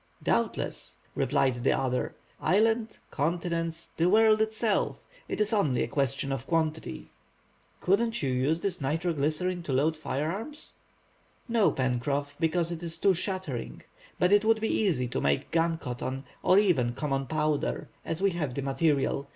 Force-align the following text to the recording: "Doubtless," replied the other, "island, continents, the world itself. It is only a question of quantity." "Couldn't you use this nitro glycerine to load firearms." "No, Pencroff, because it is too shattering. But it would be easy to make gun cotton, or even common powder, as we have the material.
"Doubtless," 0.23 0.97
replied 1.13 1.63
the 1.63 1.73
other, 1.77 2.15
"island, 2.41 2.97
continents, 3.11 3.91
the 3.97 4.09
world 4.09 4.41
itself. 4.41 5.03
It 5.27 5.39
is 5.39 5.53
only 5.53 5.83
a 5.83 5.87
question 5.87 6.31
of 6.31 6.47
quantity." 6.47 7.11
"Couldn't 7.81 8.23
you 8.23 8.31
use 8.31 8.61
this 8.61 8.81
nitro 8.81 9.13
glycerine 9.13 9.61
to 9.61 9.71
load 9.71 9.95
firearms." 9.95 10.73
"No, 11.47 11.71
Pencroff, 11.71 12.33
because 12.39 12.71
it 12.71 12.81
is 12.81 12.97
too 12.97 13.13
shattering. 13.13 13.83
But 14.17 14.31
it 14.31 14.43
would 14.43 14.59
be 14.59 14.69
easy 14.73 15.07
to 15.07 15.21
make 15.21 15.51
gun 15.51 15.77
cotton, 15.77 16.23
or 16.41 16.57
even 16.57 16.95
common 16.95 17.27
powder, 17.27 17.87
as 18.03 18.23
we 18.23 18.31
have 18.31 18.55
the 18.55 18.63
material. 18.63 19.27